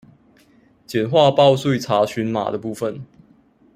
[0.87, 3.05] 簡化報稅查詢碼的部分